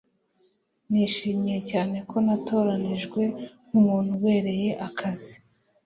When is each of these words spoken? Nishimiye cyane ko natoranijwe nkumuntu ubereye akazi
Nishimiye 0.91 1.59
cyane 1.71 1.97
ko 2.09 2.15
natoranijwe 2.25 3.21
nkumuntu 3.67 4.11
ubereye 4.17 4.69
akazi 4.87 5.35